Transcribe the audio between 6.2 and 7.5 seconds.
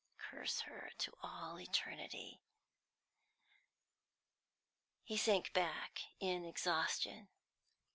exhaustion.